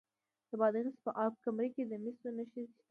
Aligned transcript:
د 0.49 0.51
بادغیس 0.59 0.97
په 1.05 1.11
اب 1.23 1.33
کمري 1.43 1.69
کې 1.75 1.83
د 1.87 1.93
مسو 2.03 2.27
نښې 2.37 2.63
شته. 2.69 2.79